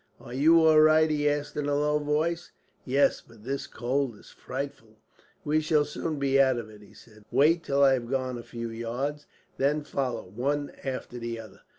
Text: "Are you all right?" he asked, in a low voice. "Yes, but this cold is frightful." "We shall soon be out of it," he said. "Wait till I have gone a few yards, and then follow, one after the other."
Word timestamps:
"Are 0.19 0.33
you 0.33 0.65
all 0.65 0.79
right?" 0.81 1.07
he 1.07 1.29
asked, 1.29 1.55
in 1.55 1.67
a 1.69 1.75
low 1.75 1.99
voice. 1.99 2.51
"Yes, 2.85 3.21
but 3.21 3.43
this 3.43 3.67
cold 3.67 4.17
is 4.17 4.31
frightful." 4.31 4.97
"We 5.45 5.59
shall 5.61 5.85
soon 5.85 6.17
be 6.17 6.41
out 6.41 6.57
of 6.57 6.71
it," 6.71 6.81
he 6.81 6.95
said. 6.95 7.21
"Wait 7.29 7.63
till 7.63 7.83
I 7.83 7.93
have 7.93 8.09
gone 8.09 8.39
a 8.39 8.41
few 8.41 8.71
yards, 8.71 9.27
and 9.59 9.83
then 9.83 9.83
follow, 9.83 10.23
one 10.23 10.71
after 10.83 11.19
the 11.19 11.37
other." 11.39 11.61